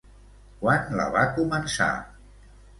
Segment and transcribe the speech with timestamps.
[0.63, 1.93] Quan la va començar?